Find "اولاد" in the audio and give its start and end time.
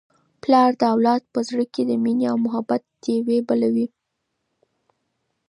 0.93-1.21